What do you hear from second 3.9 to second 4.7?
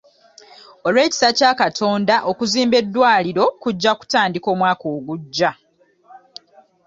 kutandika